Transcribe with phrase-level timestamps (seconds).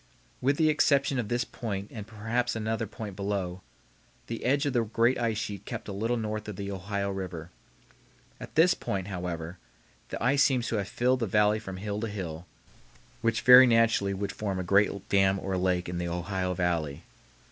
[0.41, 3.61] With the exception of this point and perhaps another point below,
[4.25, 7.51] the edge of the great ice sheet kept a little north of the Ohio River.
[8.39, 9.59] At this point, however,
[10.09, 12.47] the ice seems to have filled the valley from hill to hill,
[13.21, 17.03] which very naturally would form a great dam or lake in the Ohio Valley.